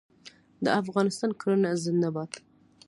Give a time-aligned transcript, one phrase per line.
[0.63, 2.31] د افغانستان کرنه زنده باد.